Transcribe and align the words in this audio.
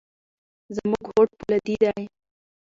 زموږ 0.75 1.03
هوډ 1.13 1.29
فولادي 1.39 1.75
دی. 1.81 2.03